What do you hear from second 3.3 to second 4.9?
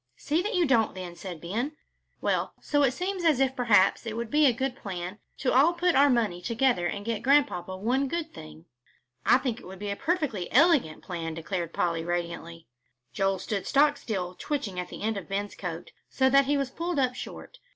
if perhaps it would be a good